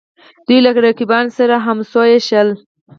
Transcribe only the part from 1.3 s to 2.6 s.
سره همسویه ښييل